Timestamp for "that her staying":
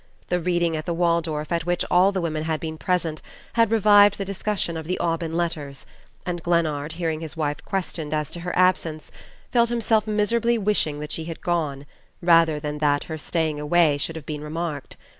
12.79-13.59